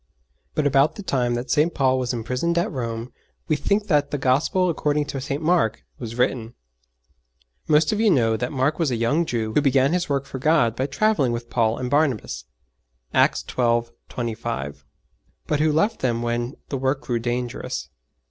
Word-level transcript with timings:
But 0.55 0.65
about 0.65 0.95
the 0.95 1.03
time 1.03 1.35
that 1.35 1.51
St. 1.51 1.71
Paul 1.75 1.99
was 1.99 2.11
imprisoned 2.11 2.57
at 2.57 2.71
Rome 2.71 3.13
we 3.47 3.55
think 3.55 3.85
that 3.85 4.09
the 4.09 4.17
Gospel 4.17 4.67
according 4.67 5.05
to 5.05 5.21
St. 5.21 5.43
Mark 5.43 5.83
was 5.99 6.15
written. 6.15 6.55
Most 7.67 7.91
of 7.91 7.99
you 7.99 8.09
know 8.09 8.35
that 8.35 8.51
Mark 8.51 8.79
was 8.79 8.89
a 8.89 8.95
young 8.95 9.27
Jew 9.27 9.53
who 9.53 9.61
began 9.61 9.93
his 9.93 10.09
work 10.09 10.25
for 10.25 10.39
God 10.39 10.75
by 10.75 10.87
travelling 10.87 11.33
with 11.33 11.51
Paul 11.51 11.77
and 11.77 11.87
Barnabas 11.87 12.45
(Acts 13.13 13.45
xii. 13.47 13.83
25), 14.09 14.85
but 15.45 15.59
who 15.59 15.71
left 15.71 15.99
them 15.99 16.23
when 16.23 16.55
the 16.69 16.79
work 16.79 17.01
grew 17.01 17.19
dangerous. 17.19 17.89